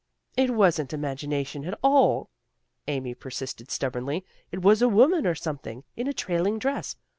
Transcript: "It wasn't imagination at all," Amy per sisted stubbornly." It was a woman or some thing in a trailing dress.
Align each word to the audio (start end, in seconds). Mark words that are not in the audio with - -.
"It 0.45 0.49
wasn't 0.55 0.93
imagination 0.93 1.63
at 1.63 1.77
all," 1.83 2.31
Amy 2.87 3.13
per 3.13 3.29
sisted 3.29 3.69
stubbornly." 3.69 4.25
It 4.51 4.63
was 4.63 4.81
a 4.81 4.89
woman 4.89 5.27
or 5.27 5.35
some 5.35 5.59
thing 5.59 5.83
in 5.95 6.07
a 6.07 6.11
trailing 6.13 6.57
dress. 6.57 6.95